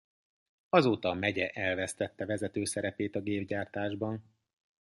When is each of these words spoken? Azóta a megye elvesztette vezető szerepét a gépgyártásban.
Azóta 0.69 1.09
a 1.09 1.13
megye 1.13 1.49
elvesztette 1.49 2.25
vezető 2.25 2.65
szerepét 2.65 3.15
a 3.15 3.21
gépgyártásban. 3.21 4.23